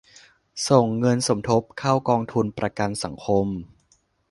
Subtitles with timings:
[0.69, 3.47] ส่งเงินสมทบเข้ากองทุนประกันสังคม